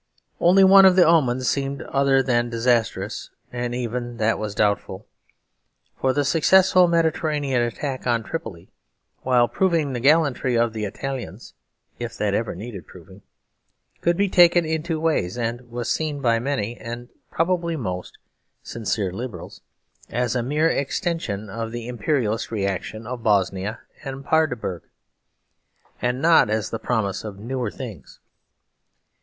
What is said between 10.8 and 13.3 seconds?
Italians (if that ever needed proving)